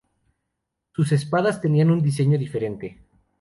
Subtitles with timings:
[0.93, 2.97] Sus espadas tenían un diseño diferente.